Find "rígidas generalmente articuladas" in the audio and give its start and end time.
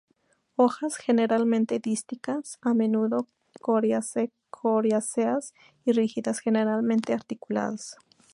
5.91-7.97